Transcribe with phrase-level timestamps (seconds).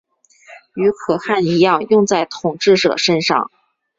[0.73, 3.51] 与可汗一样用在统治者身上。